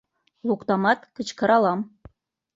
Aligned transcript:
Луктамат, 0.47 0.99
кычкыралам!» 1.15 1.79